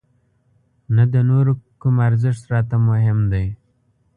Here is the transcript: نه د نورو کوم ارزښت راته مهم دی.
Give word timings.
نه 0.95 1.03
د 1.13 1.15
نورو 1.29 1.53
کوم 1.81 1.95
ارزښت 2.07 2.43
راته 2.53 2.75
مهم 2.89 3.19
دی. 3.31 3.45